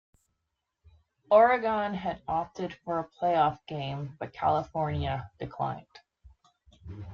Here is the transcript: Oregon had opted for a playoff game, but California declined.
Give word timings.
Oregon 1.29 1.93
had 1.93 2.23
opted 2.27 2.73
for 2.73 2.97
a 2.97 3.07
playoff 3.07 3.59
game, 3.67 4.15
but 4.19 4.33
California 4.33 5.29
declined. 5.37 5.85